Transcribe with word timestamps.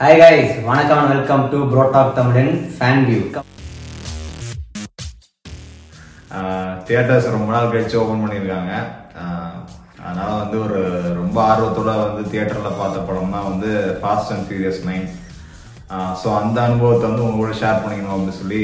Hi 0.00 0.20
guys 0.20 0.52
வணக்கம் 0.68 1.08
welcome 1.10 1.42
to 1.52 1.58
ப்ரோடாக் 1.72 2.14
Tamizhan 2.18 2.52
fan 2.76 3.02
view 3.08 3.18
theatres 6.86 7.28
ரொம்ப 7.34 7.48
நாள் 7.54 7.68
கழிச்சு 7.72 7.96
ஓபன் 8.02 8.22
பண்ணியிருக்காங்க. 8.22 8.72
அதனால 10.06 10.30
வந்து 10.42 10.56
ஒரு 10.66 10.80
ரொம்ப 11.20 11.36
ஆர்வத்தோட 11.48 11.90
வந்து 12.04 12.24
தியேட்டர்ல 12.30 12.72
பார்த்த 12.80 13.04
படம்னா 13.10 13.42
வந்து 13.50 13.70
fast 14.00 14.32
and 14.36 14.48
furious 14.48 14.82
nine 14.88 15.06
so 16.22 16.28
அந்த 16.40 16.58
அனுபவத்தை 16.66 17.06
வந்து 17.10 17.26
உங்க 17.26 17.38
கூட 17.42 17.52
ஷேர் 17.62 17.82
பண்ணிக்கணும் 17.84 18.16
அப்படின்னு 18.16 18.40
சொல்லி 18.42 18.62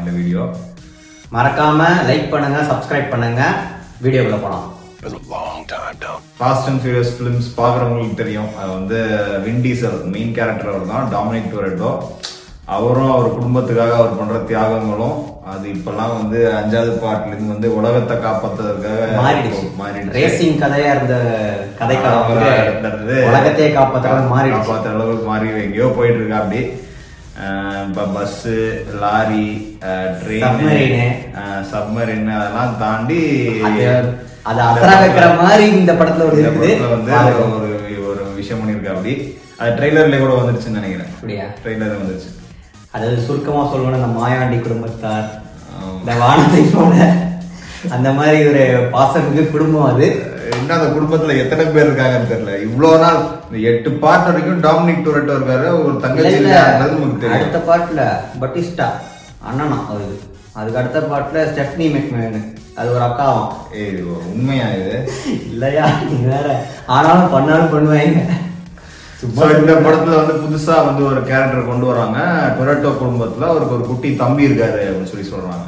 இந்த 0.00 0.10
வீடியோ 0.18 0.44
மறக்காம 1.36 1.92
லைக் 2.10 2.30
பண்ணுங்க 2.34 2.60
சப்ஸ்கிரைப் 2.72 3.14
பண்ணுங்க. 3.14 3.42
வீடியோக்குள்ள 4.06 4.40
போலாம். 4.44 4.68
ஃபாஸ்ட் 6.38 6.66
அண்ட் 6.70 6.80
ஃபியூரியஸ் 6.82 7.12
ஃபிலிம்ஸ் 7.16 7.48
பார்க்குறவங்களுக்கு 7.58 8.16
தெரியும். 8.22 8.50
அது 8.60 8.70
வந்து 8.78 8.98
வின் 9.44 9.62
டீசல் 9.66 9.98
மெயின் 10.14 10.34
கேரக்டர் 10.38 10.70
அவர் 10.72 10.90
தான். 10.92 11.06
டாமினிக் 11.14 11.52
டொரேட்டோ 11.52 11.90
அவரும் 12.76 13.12
அவர் 13.14 13.34
குடும்பத்துக்காக 13.36 13.94
அவர் 14.00 14.18
பண்ற 14.18 14.36
தியாகங்களும் 14.50 15.16
அது 15.52 15.64
இப்பெல்லாம் 15.76 16.12
வந்து 16.18 16.38
அஞ்சாவது 16.58 16.92
பார்ட்ல 17.04 17.32
இருந்து 17.32 17.54
வந்து 17.54 17.68
உலகத்தை 17.78 18.16
காப்பாத்துறதுக்காக 18.26 19.06
மாறிடுச்சு. 19.22 19.64
மாறிடுச்சு. 19.80 20.14
ரேசிங் 20.18 20.60
கதையா 20.62 20.90
இருந்த 20.96 21.16
அடுத்தது 21.86 23.16
உலகத்தையே 23.30 23.70
காப்பாற்ற 23.78 24.12
மாறிடுச்சு. 24.34 24.60
காப்பாத்துற 24.60 24.94
அளவுக்கு 24.98 25.26
மாறி 25.32 25.48
எங்கேயோ 25.66 25.88
போயிட்டு 25.98 26.20
இருக்கா 26.20 26.42
அப்படி 26.42 26.60
இப்ப 27.86 28.02
பஸ் 28.14 28.40
லாரி 29.02 29.46
ட்ரெயின். 30.20 31.12
சப்மரின் 31.70 32.26
அதெல்லாம் 32.38 32.74
தாண்டி 32.82 33.20
அது 33.68 33.84
அது 34.50 34.60
அசரா 34.66 34.94
வைக்கிற 35.02 35.26
மாதிரி 35.42 35.64
இந்த 35.78 35.92
படத்துல 35.92 36.26
ஒரு 36.30 36.42
வந்து. 36.42 36.70
ஒரு 37.56 37.70
ஒரு 38.10 38.22
விஷயம் 38.40 38.60
பண்ணிருக்கா 38.60 38.92
அப்படி. 38.96 39.14
அது 39.60 39.70
ட்ரெய்லர்ல 39.78 40.18
கூட 40.20 40.34
வந்துருச்சுன்னு 40.40 40.78
நினைக்கிறேன். 40.80 41.10
அப்படியா? 41.14 41.46
ட்ரெய்லர் 41.64 41.98
வந்துருச்சு. 42.00 42.30
அதாவது 42.94 43.18
சுருக்கமா 43.26 43.62
சொல்லணும் 43.72 43.98
இந்த 44.00 44.12
மாயாண்டி 44.20 44.58
குடும்பத்தார். 44.60 45.26
இந்த 46.00 46.14
வானத்தை 46.22 46.62
போல. 46.74 46.94
அந்த 47.96 48.08
மாதிரி 48.16 48.38
ஒரு 48.48 48.64
பாசமிகு 48.94 49.42
குடும்பம் 49.52 49.90
அது. 49.92 50.06
இன்னும் 50.58 50.76
அந்த 50.76 50.88
குடும்பத்துல 50.94 51.36
எத்தனை 51.42 51.64
பேர் 51.64 51.88
இருக்காங்கன்னு 51.88 52.30
தெரியல. 52.32 52.52
இவ்வளவு 52.66 53.00
நாள் 53.04 53.18
இந்த 53.46 53.58
எட்டு 53.70 53.90
பார்ட் 54.02 54.26
வரைக்கும் 54.28 54.62
டாமினிக் 54.66 55.04
டொரேட்டோ 55.06 55.34
இருக்காரு 55.38 55.66
ஒரு 55.84 55.94
தங்கச்சி 56.04 56.34
இருக்காருன்றது 56.38 56.96
நமக்கு 56.96 57.22
தெரியும். 57.24 57.38
அடுத்த 57.38 57.60
பாட்டுல 57.70 58.02
பட்டிஸ்டா 58.42 58.88
அண்ணனா 59.48 59.78
அவரு. 59.90 60.16
அதுக்கு 60.58 60.80
அடுத்த 60.80 61.00
பாட்டுல 61.12 61.42
ஸ்டெஃப்னி 61.50 61.86
மெக்மேனு 61.96 62.40
அது 62.78 62.88
ஒரு 62.96 63.04
அக்காவும் 63.08 63.48
ஏய் 63.80 63.96
உண்மையா 64.34 64.66
இது? 64.80 64.96
இல்லையா? 65.50 65.86
வேற. 66.30 66.48
ஆனாலும் 66.96 67.32
பண்ணாலும் 67.34 67.72
பண்ணுவாங்க. 67.74 68.20
இந்த 69.60 69.72
படத்துல 69.86 70.18
வந்து 70.20 70.34
புதுசா 70.42 70.74
வந்து 70.86 71.02
ஒரு 71.10 71.20
கேரக்டர் 71.30 71.70
கொண்டு 71.70 71.86
வராங்க. 71.90 72.18
டொரேட்டோ 72.58 72.90
குடும்பத்துல 73.00 73.48
அவருக்கு 73.52 73.76
ஒரு 73.78 73.86
குட்டி 73.90 74.10
தம்பி 74.22 74.48
இருக்காரு 74.48 74.80
அப்படின்னு 74.86 75.12
சொல்லி 75.12 75.26
சொல்றாங்க. 75.32 75.66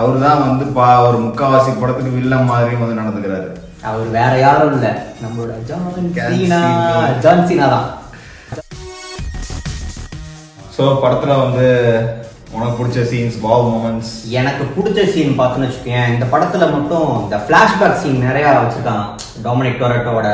அவரு 0.00 0.18
தான் 0.24 0.42
வந்து 0.48 0.64
பா 0.76 0.88
ஒரு 1.08 1.18
முக்காவாசி 1.26 1.70
படத்துக்கு 1.80 2.16
வில்லன் 2.18 2.50
மாதிரியும் 2.50 2.82
வந்து 2.84 3.00
நடந்துக்கிறாரு. 3.00 3.48
அவர் 3.88 4.08
வேற 4.16 4.32
யாரும் 4.38 4.74
இல்ல. 4.76 4.88
நம்மளோட 5.22 5.52
ஜான் 5.68 5.86
சீனா. 6.34 6.60
ஜான் 7.24 7.46
சீனா 7.48 7.66
தான். 7.74 7.88
ஸோ 10.76 10.82
படத்துல 11.02 11.32
வந்து 11.44 11.66
உனக்கு 12.54 12.76
பிடிச்ச 12.78 13.00
சீன்ஸ் 13.10 13.36
வாவ் 13.44 13.64
மூமெண்ட்ஸ் 13.72 14.12
எனக்கு 14.38 14.64
பிடிச்ச 14.76 15.00
சீன் 15.14 15.38
பார்த்தோன்னு 15.38 15.68
வச்சுக்கோங்க 15.68 16.02
இந்த 16.14 16.26
படத்துல 16.32 16.64
மட்டும் 16.74 17.10
இந்த 17.24 17.36
ஃபிளாஷ்பேக் 17.44 18.00
சீன் 18.02 18.24
நிறைய 18.26 18.46
வச்சிருக்காங்க 18.56 19.04
டொமினிக் 19.46 19.80
டொரேட்டோட 19.82 20.28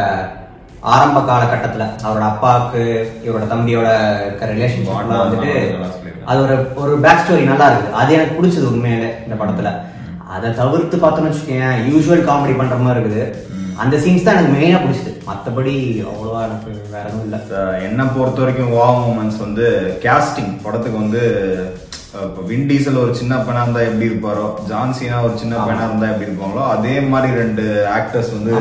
ஆரம்ப 0.94 1.18
காலகட்டத்துல 1.30 1.84
அவரோட 2.04 2.24
அப்பாவுக்கு 2.32 2.82
இவரோட 3.26 3.46
தம்பியோட 3.52 3.88
இருக்க 4.24 4.52
ரிலேஷன்ஷிப்லாம் 4.54 5.22
வந்துட்டு. 5.24 5.54
அது 6.30 6.38
ஒரு 6.44 6.56
ஒரு 6.82 6.92
பேக் 7.04 7.22
ஸ்டோரி 7.22 7.44
நல்லா 7.50 7.66
இருக்கு. 7.70 7.94
அது 8.00 8.10
எனக்கு 8.16 8.36
பிடிச்சது 8.38 8.66
உண்மையிலே 8.72 9.10
இந்த 9.26 9.36
படத்துல. 9.40 9.70
அதை 10.34 10.48
தவிர்த்து 10.60 10.96
பார்த்தோன்னு 11.02 11.30
வச்சுக்கோங்க 11.30 11.68
யூஸ்வல் 11.90 12.26
காமெடி 12.28 12.54
பண்ற 12.60 12.76
மாதிரி 12.86 13.02
இருக்குது. 13.02 13.26
அந்த 13.82 13.96
சீன்ஸ் 14.04 14.24
தான் 14.26 14.36
எனக்கு 14.36 14.54
மெயினா 14.56 14.78
பிடிச்சது. 14.82 15.12
மத்தபடி 15.28 15.74
அவ்வளோவா 16.10 16.40
எனக்கு 16.48 16.70
வேற 16.94 17.04
எதுவும் 17.08 17.26
இல்லை. 17.26 17.40
என்னை 17.88 18.04
பொறுத்த 18.16 18.42
வரைக்கும் 18.42 18.72
வாவ் 18.78 18.98
மூமெண்ட்ஸ் 19.04 19.42
வந்து 19.44 19.66
கேஸ்டிங் 20.04 20.52
படத்துக்கு 20.64 21.02
வந்து 21.04 21.22
இப்போ 22.26 22.42
வின் 22.50 22.68
டீசல் 22.68 23.00
ஒரு 23.04 23.12
சின்ன 23.20 23.34
பையனா 23.46 23.62
இருந்தா 23.64 23.80
எப்படி 23.88 24.08
இருப்பாரோ 24.10 24.46
ஜான்சினா 24.70 25.16
ஒரு 25.26 25.34
சின்ன 25.42 25.54
பையனா 25.64 25.88
இருந்தா 25.88 26.10
எப்படி 26.12 26.28
இருப்பாங்களோ 26.28 26.62
அதே 26.74 26.94
மாதிரி 27.12 27.40
ரெண்டு 27.42 27.64
ஆக்டர்ஸ் 27.96 28.30
வந்து 28.36 28.52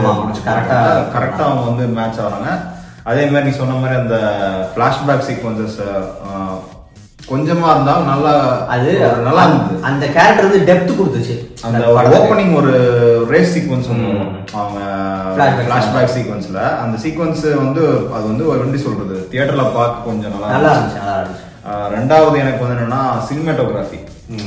கரெக்டா 0.47 0.79
கரெக்டா 1.15 1.43
அவங்க 1.47 1.63
வந்து 1.69 1.85
மேட்ச் 1.97 2.21
ஆகிறாங்க 2.23 2.49
அதே 3.11 3.23
மாதிரி 3.31 3.47
நீ 3.47 3.53
சொன்ன 3.61 3.77
மாதிரி 3.83 3.97
அந்த 4.01 4.17
ஃபிளாஷ்பேக் 4.71 5.27
சீக்வன்சஸ் 5.29 5.77
கொஞ்சமா 7.29 7.67
இருந்தாலும் 7.73 8.09
நல்லா 8.11 8.33
அது 8.73 8.89
ஒரு 9.07 9.23
நல்லா 9.27 9.43
இருந்தது. 9.47 9.79
அந்த 9.89 10.03
கேரக்டர் 10.15 10.47
வந்து 10.47 10.67
டெப்த் 10.69 10.97
கொடுத்துச்சு. 10.99 11.35
அந்த. 11.67 11.81
ஓப்பனிங் 12.19 12.53
ஒரு 12.59 12.73
ரேஸ் 13.33 13.53
சீக்வன்ஸ் 13.55 13.89
ஒன்று 13.93 14.11
அவங்க 14.59 14.79
Flashback. 15.37 15.65
ஃபிளாஷ்பேக் 15.65 16.13
சீக்வன்ஸ்ல 16.17 16.59
அந்த 16.83 16.95
சீக்வன்ஸ் 17.03 17.43
வந்து 17.63 17.83
அது 18.15 18.25
வந்து 18.31 18.45
எப்படி 18.57 18.81
சொல்றது? 18.85 19.17
தியேட்டர்ல 19.31 19.65
பார்க்க 19.77 20.07
கொஞ்சம் 20.09 20.33
நல்லா 20.35 20.53
நல்லா 20.55 20.71
இருந்துச்சு. 20.77 21.43
ரெண்டாவது 21.95 22.35
எனக்கு 22.43 22.63
வந்து 22.63 22.77
என்னன்னா 22.77 23.01
சினிமாட்டோகிராஃபி 23.29 23.99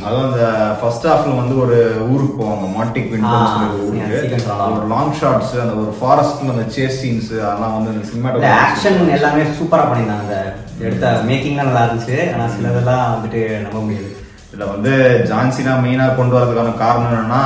அதுவும் 0.06 0.26
அந்த 0.28 0.44
ஃபர்ஸ்ட் 0.80 1.06
ஹாஃப்ல 1.10 1.34
வந்து 1.40 1.54
ஒரு 1.64 1.76
ஊருக்கு 2.12 2.34
போவாங்க. 2.40 2.66
மாட்டிக் 2.76 3.12
ஒரு 3.12 3.84
ஊருக்கு. 3.84 4.40
ஒரு 4.78 4.88
லாங் 4.94 5.14
ஷாட்ஸ் 5.20 5.54
அந்த 5.64 5.74
ஒரு 5.82 5.92
ஃபாரஸ்ட்ல 6.00 6.54
அந்த 6.56 6.66
சேஸ் 6.76 6.98
சீன்ஸ் 7.02 7.30
அதெல்லாம் 7.44 7.76
வந்து 7.76 7.92
அந்த 7.94 8.02
சினிமாட்டோகிராஃபி 8.10 8.60
ஆக்ஷன் 8.66 8.98
எல்லாமே 9.18 9.44
சூப்பரா 9.60 9.84
பண்ணியிருந்தாங்க. 9.90 10.34
எடுத்த 10.86 11.06
மேக்கிங்லாம் 11.28 11.68
நல்லா 11.70 11.84
இருந்துச்சு. 11.86 12.18
ஆனா 12.34 12.44
சிலதெல்லாம் 12.56 13.06
வந்துட்டு 13.14 13.40
நம்ப 13.64 13.78
முடியாது 13.86 14.10
இதுல 14.52 14.66
வந்து 14.74 14.92
ஜான்சினா 15.30 15.72
மெயினா 15.82 16.06
கொண்டு 16.20 16.36
வரதுக்கான 16.36 16.70
காரணம் 16.84 17.10
என்னன்னா 17.10 17.42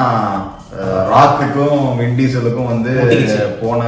ராக்குக்கும் 1.15 1.83
விண்டீசலுக்கும் 1.99 2.71
வந்து. 2.71 2.93
போன 3.61 3.81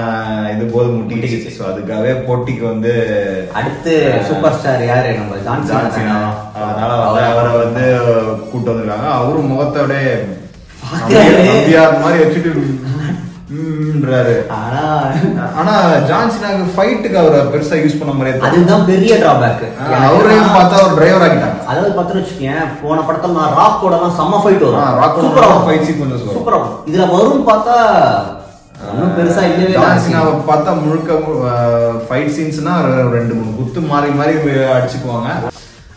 இது 0.54 0.64
போது 0.74 0.88
முட்டிக்கிச்சு. 0.96 1.54
ஸோ 1.56 1.62
அதுக்காகவே 1.70 2.12
போட்டிக்கு 2.26 2.64
வந்து 2.72 2.92
அடுத்து 3.60 3.92
சூப்பர் 4.28 4.56
ஸ்டார் 4.58 4.84
யாரு? 4.90 5.10
நம்ம 5.20 5.38
ஜான்சன் 5.46 6.12
அதனால 6.64 6.92
அவரை 7.30 7.52
வந்து 7.64 7.84
கூட்டு 8.50 8.70
வந்திருக்காங்க. 8.70 9.08
அவரும் 9.20 9.50
முகத்தோட 9.52 9.94
மாதிரி 12.04 12.22
வச்சுட்டு. 12.24 12.52
ஆனா 14.56 14.80
ஆனா 15.60 15.74
ஜான்சினாக்கு 16.08 16.64
ஃபைட்டுக்கு 16.72 17.18
அவரை 17.20 17.40
பெருசா 17.52 17.76
யூஸ் 17.82 17.98
பண்ண 17.98 18.12
தெரியல. 18.20 18.46
அதுதான் 18.48 18.86
பெரிய 18.88 19.12
டிராபேக் 19.22 19.62
அவரையும் 20.08 20.54
பார்த்தா 20.56 20.80
ஒரு 20.86 20.96
டிரைவர் 20.98 21.24
ஆகிட்டாங்க 21.26 21.60
அதாவது 21.70 21.92
பார்த்தோன்னு 21.98 22.22
வச்சுக்கேன் 22.22 22.72
போன 22.82 23.04
படத்துல 23.08 23.36
நான் 23.38 23.54
ராக்கோட 23.60 23.94
எல்லாம் 23.98 24.16
செம்ம 24.18 24.40
ஃபைட் 24.42 24.64
வரும் 24.66 24.98
ராக்கோட 25.02 25.24
சூப்பரா 25.26 25.52
sequences 25.86 26.22
வரும். 26.22 26.36
சூப்பரா 26.38 26.58
இதுல 26.90 27.06
வரும் 27.14 27.46
பார்த்தா 27.50 27.76
ஒன்றும் 28.88 29.14
பெருசா 29.18 29.42
இல்லவே 29.50 29.68
இல்லை. 29.68 29.84
ஜான்சினாவை 29.84 30.32
பார்த்தா 30.50 30.72
முழுக்க 30.82 31.12
ஃபைட் 32.08 32.34
சீன்ஸ்னா 32.36 32.74
ரெண்டு 33.16 33.32
மூணு 33.38 33.56
குத்து 33.60 33.80
மாறி 33.92 34.10
மாறி 34.18 34.34
அடிச்சுக்குவாங்க. 34.76 35.30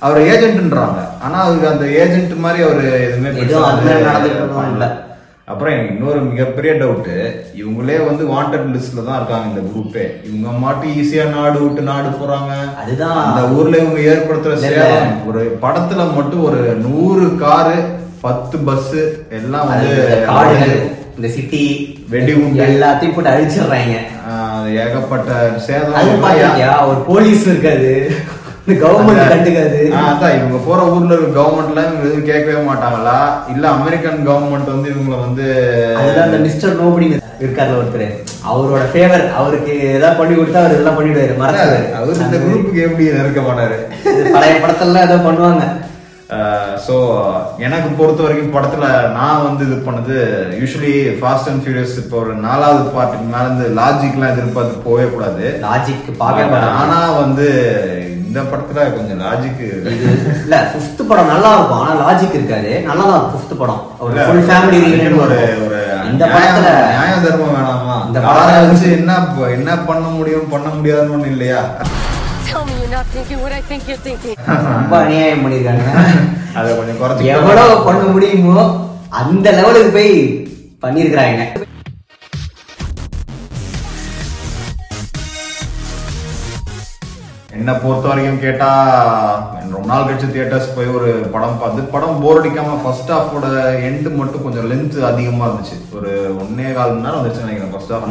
அவர் 0.05 0.19
ஏஜென்ட்ன்றாங்க 0.31 0.99
ஆனா 1.25 1.37
அவருக்கு 1.45 1.73
அந்த 1.73 1.85
ஏஜென்ட் 2.01 2.33
மாதிரி 2.45 2.59
அவர் 2.67 2.81
எதுவுமே 3.05 3.29
நடந்துக்கிறதும் 4.07 4.73
இல்ல. 4.75 4.85
அப்புறம் 5.51 5.73
எனக்கு 5.73 5.93
இன்னொரு 5.95 6.19
மிகப்பெரிய 6.31 6.71
டவுட் 6.81 7.07
இவங்களே 7.61 7.95
வந்து 8.07 8.23
வாண்டட் 8.33 8.67
லிஸ்ட்ல 8.73 9.05
தான் 9.07 9.17
இருக்காங்க 9.19 9.47
இந்த 9.51 9.61
குரூப்பே 9.69 10.03
இவங்க 10.27 10.51
மாட்டு 10.63 10.87
ஈஸியா 10.99 11.25
நாடு 11.35 11.57
விட்டு 11.63 11.81
நாடு 11.91 12.09
போறாங்க. 12.19 12.51
அதுதான். 12.81 13.17
அந்த 13.23 13.41
ஊர்ல 13.55 13.81
இவங்க 13.83 13.99
ஏற்படுத்துற 14.11 14.53
ஒரு 15.29 15.41
படத்துல 15.63 16.05
மட்டும் 16.17 16.45
ஒரு 16.49 16.61
நூறு 16.85 17.27
காரு 17.43 17.77
பத்து 18.25 18.57
பஸ் 18.69 18.93
எல்லாம் 19.39 19.67
வந்து 19.71 19.91
இந்த 21.17 21.29
சிட்டி 21.35 21.63
வெடிகுண்டு. 22.09 22.59
எல்லாத்தையும் 22.67 23.15
போட்டு 23.15 23.33
அழிச்சிடுறாங்க. 23.33 23.95
ஏகப்பட்ட 24.83 25.31
சேதம். 25.67 26.87
ஒரு 26.91 26.99
போலீஸ் 27.09 27.43
இருக்காது. 27.51 27.91
இந்த 28.69 28.79
கவர்மெண்ட் 28.81 29.31
கண்டுக்காது. 29.31 29.79
அதான் 30.09 30.35
இவங்க 30.39 30.57
போற 30.65 30.79
ஊர்ல 30.95 31.15
இருக்க 31.15 31.39
கவர்மெண்ட்ல 31.39 31.85
இவங்க 31.87 32.05
எதுவும் 32.09 32.27
கேட்கவே 32.31 32.61
மாட்டாங்களா? 32.67 33.15
இல்ல 33.53 33.65
அமெரிக்கன் 33.77 34.27
கவர்மெண்ட் 34.29 34.73
வந்து 34.75 34.91
இவங்கள 34.93 35.17
வந்து 35.25 35.47
அதுதான் 36.01 36.27
அந்த 36.29 36.39
மிஸ்டர் 36.45 36.79
நோபடி 36.81 37.07
இருக்கார்ல 37.43 37.79
ஒருத்தர். 37.81 38.07
அவரோட 38.51 38.83
ஃபேவர் 38.93 39.25
அவருக்கு 39.39 39.73
ஏதாவது 39.95 40.19
பண்ணி 40.21 40.33
கொடுத்தா 40.35 40.61
அவர் 40.63 40.75
இதெல்லாம் 40.75 40.97
பண்ணிடுவாரு 40.97 41.41
மறந்துடுவாரு. 41.41 41.89
அவர் 41.99 42.23
இந்த 42.25 42.39
குரூப்புக்கு 42.45 42.87
எப்படி 42.87 43.05
இருக்க 43.11 43.41
மாட்டாரு? 43.49 43.77
பழைய 44.35 44.55
படத்துல 44.63 45.05
ஏதோ 45.09 45.19
பண்ணுவாங்க. 45.27 45.65
ஸோ 46.85 46.95
எனக்கு 47.65 47.87
பொறுத்த 47.99 48.21
வரைக்கும் 48.23 48.53
படத்துல 48.55 48.85
நான் 49.15 49.45
வந்து 49.45 49.63
இது 49.67 49.77
பண்ணது 49.87 50.15
யூஸ்வலி 50.59 50.93
ஃபாஸ்ட் 51.19 51.49
அண்ட் 51.51 51.63
ஃபியூரியஸ் 51.63 51.95
இப்போ 52.01 52.17
ஒரு 52.23 52.33
நாலாவது 52.43 52.83
பார்ட்டுக்கு 52.97 53.25
மேல 53.31 53.45
இருந்து 53.47 53.67
லாஜிக்லாம் 53.79 54.33
எதிர்பார்த்து 54.33 54.85
போகவே 54.85 55.07
கூடாது. 55.15 55.45
லாஜிக் 55.65 56.05
பார்க்க 56.21 56.51
மாட்டாங்க. 56.51 56.77
ஆனா 56.83 56.99
வந்து 57.21 57.47
இந்த 58.29 58.41
படத்துல 58.49 58.79
கொஞ்சம் 58.95 59.21
லாஜிக் 59.23 59.61
இது 59.67 59.91
இல்ல 60.41 60.55
ஃபிஃப்த் 60.71 61.01
படம் 61.09 61.29
நல்லா 61.31 61.51
இருக்கும் 61.55 61.79
ஆனா 61.83 61.93
லாஜிக் 62.01 62.35
இருக்காது. 62.37 62.71
நல்லா 62.89 63.03
தான் 63.03 63.15
இருக்கும் 63.15 63.33
ஃபிஃப்த் 63.33 63.59
படம். 63.61 63.79
ஒரு 64.05 64.15
ஃபுல் 64.27 64.43
ஃபேமிலி 64.49 64.79
அதுக்குன்னு 64.81 65.21
ஒரு 65.25 65.37
ஒரு 65.65 65.79
இந்த 66.11 66.23
படத்துல 66.33 66.67
நியாய 66.91 67.15
தர்மம் 67.25 67.55
வேணாமா? 67.55 67.95
இந்த 68.07 68.19
காரை 68.27 68.53
வச்சு 68.65 68.87
என்ன 68.97 69.15
என்ன 69.57 69.77
பண்ண 69.89 70.05
முடியும் 70.17 70.51
பண்ண 70.53 70.67
முடியாதுன்னு 70.77 71.15
ஒண்ணு 71.17 71.31
இல்லையா. 71.35 71.61
ரொம்ப 74.75 74.93
அநியாயம் 75.03 75.43
பண்ணிருக்காங்க. 75.43 75.83
அதை 76.59 76.69
கொஞ்சம் 76.77 76.99
குறைச்சி 77.01 77.31
எவ்வளவு 77.35 77.75
பண்ண 77.87 78.03
முடியுமோ 78.13 78.63
அந்த 79.19 79.47
லெவலுக்கு 79.57 79.91
போய் 79.97 80.13
பண்ணிருக்கிறாங்க. 80.83 81.41
என்ன 87.59 87.71
பொறுத்த 87.83 88.05
வரைக்கும் 88.09 88.43
கேட்டா 88.43 88.67
ரொம்ப 89.73 89.87
நாள் 89.89 90.05
கழிச்சு 90.07 90.27
தியேட்டர்ஸ் 90.33 90.75
போய் 90.75 90.93
ஒரு 90.97 91.09
படம் 91.33 91.57
பார்த்து 91.61 91.81
படம் 91.93 92.21
போர் 92.23 92.39
அடிக்காம 92.39 92.77
ஃபர்ஸ்ட் 92.83 93.11
ஹாஃபோட 93.15 93.47
எண்டு 93.89 94.09
மட்டும் 94.19 94.45
கொஞ்சம் 94.45 94.67
லென்த் 94.71 94.97
அதிகமா 95.09 95.47
இருந்துச்சு. 95.47 95.77
ஒரு 95.97 96.11
ஒன்னே 96.43 96.67
கால் 96.77 96.93
மணி 96.93 97.05
நேரம் 97.05 97.19
வந்துச்சு 97.19 97.43
நினைக்கிறேன் 97.45 97.73
ஃபர்ஸ்ட் 97.73 97.93
ஹாஃப். 97.93 98.07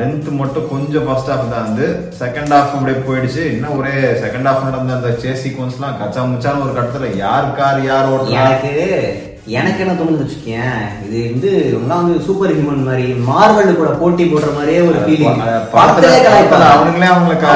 லென்த் 0.00 0.28
மட்டும். 0.40 0.68
கொஞ்சம் 0.72 1.06
ஃபர்ஸ்ட் 1.06 1.30
ஹாஃப் 1.32 1.52
தான் 1.52 1.66
வந்து 1.68 1.86
செகண்ட் 2.20 2.52
ஹாஃப் 2.56 2.74
அப்படியே 2.74 2.98
போயிடுச்சு. 3.06 3.44
இன்னும் 3.54 3.78
ஒரே 3.78 3.94
செகண்ட் 4.24 4.48
ஹாஃப் 4.48 4.66
நடந்த 4.68 4.98
அந்த 4.98 5.12
சேஸ் 5.22 5.42
சீக்வன்ஸ்லாம் 5.44 5.98
கச்சா 6.02 6.24
முச்சான 6.32 6.62
ஒரு 6.66 6.74
கட்டத்துல 6.78 7.10
யார் 7.24 7.48
கார் 7.60 7.80
யார் 7.90 8.12
ஓட்டுறா 8.16 8.44
எனக்கு 9.50 9.82
என்ன 9.82 9.92
தோணுது 9.94 10.22
வச்சுக்கேன் 10.22 10.72
இது 11.04 11.18
வந்து 11.26 11.50
எல்லாம் 11.72 12.00
வந்து 12.00 12.24
சூப்பர் 12.24 12.52
ஹியூமன் 12.52 12.82
மாதிரி 12.82 13.04
மார்வல் 13.26 13.68
கூட 13.74 13.90
போட்டி 13.98 14.24
போடுற 14.26 14.48
மாதிரியே 14.54 14.80
ஒரு 14.82 14.98
ஃபீலிங் 15.02 15.38
படத்துல 15.74 16.08
படத்துல 16.32 16.64
அவனுங்களே 16.72 17.08
அவங்களை 17.10 17.36
க- 17.36 17.52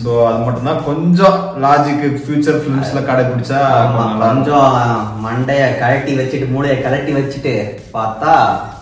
சோ 0.00 0.12
அது 0.28 0.38
மட்டும் 0.44 0.68
தான் 0.68 0.82
கொஞ்சம் 0.88 1.36
லாஜிக் 1.64 2.02
ஃபியூச்சர் 2.22 2.58
ஃபிலிம்ஸ்ல 2.62 3.00
கடைபிடிச்சா 3.08 3.60
கொஞ்சம் 4.22 4.74
மண்டைய 5.24 5.62
கழட்டி 5.82 6.12
வச்சுட்டு 6.18 6.46
மூளைய 6.54 6.74
கழட்டி 6.84 7.12
வச்சுட்டு 7.18 7.54
பார்த்தா 7.96 8.32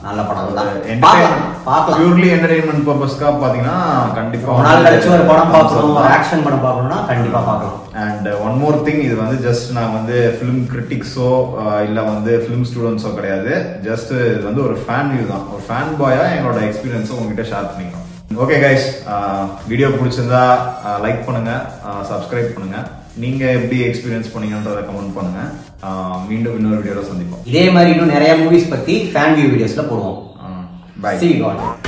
நல்ல 0.06 0.20
படம் 0.28 0.56
தான். 0.58 0.70
பார்க்கலாம் 1.64 1.99
பியூர்லி 1.99 2.28
என்டர்டைன்மெண்ட் 2.37 2.87
பர்பஸ்க்கா 2.88 3.28
பாத்தீங்கன்னா 3.43 3.76
கண்டிப்பா 4.19 4.49
ரொம்ப 4.50 4.64
நாள் 4.69 4.87
கழிச்சு 4.87 5.14
ஒரு 5.16 5.25
படம் 5.31 5.55
பார்க்கணும் 5.55 5.96
ஒரு 6.00 6.11
ஆக்ஷன் 6.16 6.44
படம் 6.46 6.64
பார்க்கணும்னா 6.66 6.99
கண்டிப்பா 7.11 7.40
பார்க்கலாம். 7.49 7.78
அண்ட் 8.05 8.28
ஒன் 8.46 8.58
மோர் 8.62 8.82
திங் 8.87 9.02
இது 9.06 9.17
வந்து 9.22 9.37
ஜஸ்ட் 9.46 9.69
நான் 9.78 9.96
வந்து 9.99 10.17
ஃபிலிம் 10.37 10.62
கிரிட்டிக்ஸோ 10.72 11.31
இல்ல 11.88 11.99
வந்து 12.12 12.32
ஃபிலிம் 12.44 12.67
ஸ்டூடெண்ட்ஸோ 12.70 13.12
கிடையாது. 13.19 13.52
ஜஸ்ட் 13.88 14.12
இது 14.32 14.43
வந்து 14.49 14.64
ஒரு 14.69 14.76
ஃபேன் 14.84 15.12
வியூ 15.14 15.26
தான். 15.32 15.46
ஒரு 15.55 15.64
ஃபேன் 15.69 15.94
பாயா 16.02 16.25
எங்களோட 16.37 16.60
எக்ஸ்பீரியன்ஸை 16.69 17.17
உங்ககிட்ட 17.19 17.46
ஷேர் 17.52 17.70
பண்ணிக்கிறோம் 17.70 18.04
ஓகே 18.32 18.56
கைஸ் 18.65 18.87
வீடியோ 19.69 19.88
பிடிச்சிருந்தா 19.88 20.56
லைக் 21.03 21.25
பண்ணுங்க 21.26 21.53
சப்ஸ்கிரைப் 22.11 22.55
பண்ணுங்க. 22.55 22.79
நீங்க 23.17 23.50
எப்படி 23.53 23.81
எக்ஸ்பீரியன்ஸ் 23.82 24.32
பண்ணீங்கன்றத 24.35 24.81
கமெண்ட் 24.88 25.15
பண்ணுங்க. 25.15 25.41
ஆஹ் 25.82 26.29
மீண்டும் 26.29 26.59
இன்னொரு 26.59 26.81
வீடியோல 26.81 27.05
சந்திப்போம். 27.05 27.43
இதே 27.44 27.71
மாதிரி 27.71 27.91
இன்னும் 27.91 28.12
நிறைய 28.12 28.35
மூவிஸ் 28.35 28.71
பத்தி 28.71 29.11
ஃபேன் 29.15 29.35
வியூ 29.38 29.49
வீடியோஸ்ல 29.55 29.85
போடுவோம். 29.91 30.23
See 31.21 31.32
you 31.38 31.44
all. 31.49 31.83